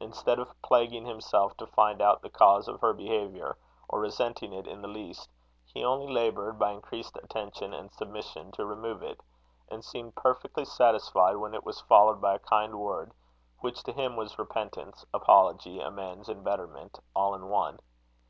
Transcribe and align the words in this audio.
Instead 0.00 0.38
of 0.38 0.54
plaguing 0.62 1.04
himself 1.04 1.54
to 1.58 1.66
find 1.66 2.00
out 2.00 2.22
the 2.22 2.30
cause 2.30 2.68
of 2.68 2.80
her 2.80 2.94
behaviour, 2.94 3.54
or 3.90 4.00
resenting 4.00 4.54
it 4.54 4.66
in 4.66 4.80
the 4.80 4.88
least, 4.88 5.28
he 5.66 5.84
only 5.84 6.10
laboured, 6.10 6.58
by 6.58 6.70
increased 6.72 7.18
attention 7.22 7.74
and 7.74 7.92
submission, 7.92 8.50
to 8.50 8.64
remove 8.64 9.02
it; 9.02 9.20
and 9.70 9.84
seemed 9.84 10.14
perfectly 10.16 10.64
satisfied 10.64 11.36
when 11.36 11.52
it 11.52 11.64
was 11.64 11.82
followed 11.82 12.18
by 12.18 12.36
a 12.36 12.46
kind 12.48 12.78
word, 12.80 13.12
which 13.58 13.82
to 13.82 13.92
him 13.92 14.16
was 14.16 14.38
repentance, 14.38 15.04
apology, 15.12 15.80
amends, 15.80 16.30
and 16.30 16.42
betterment, 16.42 16.98
all 17.14 17.34
in 17.34 17.46
one. 17.50 17.78